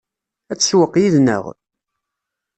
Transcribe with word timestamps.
Ad 0.51 0.57
tsewweq 0.59 0.93
yid-neɣ? 1.01 1.43